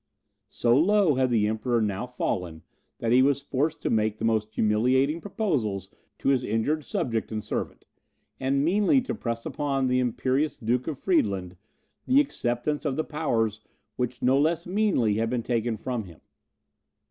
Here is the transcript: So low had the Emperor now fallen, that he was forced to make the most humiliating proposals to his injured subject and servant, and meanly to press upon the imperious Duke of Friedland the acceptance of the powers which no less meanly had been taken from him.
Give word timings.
So 0.49 0.75
low 0.75 1.13
had 1.13 1.29
the 1.29 1.45
Emperor 1.45 1.79
now 1.79 2.07
fallen, 2.07 2.63
that 2.97 3.11
he 3.11 3.21
was 3.21 3.43
forced 3.43 3.83
to 3.83 3.91
make 3.91 4.17
the 4.17 4.25
most 4.25 4.49
humiliating 4.55 5.21
proposals 5.21 5.91
to 6.17 6.29
his 6.29 6.43
injured 6.43 6.83
subject 6.83 7.31
and 7.31 7.43
servant, 7.43 7.85
and 8.39 8.65
meanly 8.65 8.99
to 9.01 9.13
press 9.13 9.45
upon 9.45 9.85
the 9.85 9.99
imperious 9.99 10.57
Duke 10.57 10.87
of 10.87 10.97
Friedland 10.97 11.55
the 12.07 12.19
acceptance 12.19 12.83
of 12.83 12.95
the 12.95 13.03
powers 13.03 13.61
which 13.95 14.23
no 14.23 14.39
less 14.39 14.65
meanly 14.65 15.17
had 15.17 15.29
been 15.29 15.43
taken 15.43 15.77
from 15.77 16.05
him. 16.05 16.21